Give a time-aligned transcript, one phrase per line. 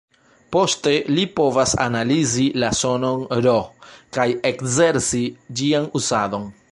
[0.53, 3.53] Poste li povas analizi la sonon "r",
[4.19, 5.25] kaj ekzerci
[5.61, 6.53] ĝian uzadon.